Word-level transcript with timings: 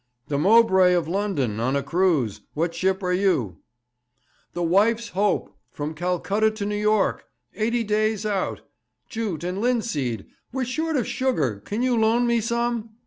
'The 0.29 0.37
Mowbray, 0.39 0.93
of 0.93 1.07
London, 1.07 1.59
on 1.59 1.75
a 1.75 1.83
cruise. 1.83 2.41
What 2.55 2.73
ship 2.73 3.03
are 3.03 3.13
you?' 3.13 3.57
'The 4.53 4.63
Wife's 4.63 5.09
Hope, 5.09 5.55
from 5.69 5.93
Calcutta 5.93 6.49
to 6.49 6.65
New 6.65 6.73
York! 6.75 7.25
Eighty 7.53 7.83
days 7.83 8.25
out! 8.25 8.61
Jute 9.09 9.43
and 9.43 9.61
linseed! 9.61 10.25
We're 10.51 10.65
short 10.65 10.95
of 10.97 11.05
sugar: 11.07 11.61
can 11.65 11.83
you 11.83 11.95
loan 11.99 12.25
me 12.25 12.41
some?' 12.41 12.95